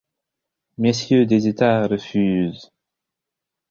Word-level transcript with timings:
messieurs 0.79 1.27
des 1.27 1.47
États 1.47 1.85
refusent! 1.85 2.71